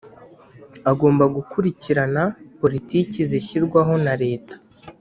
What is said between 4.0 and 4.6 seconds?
na Leta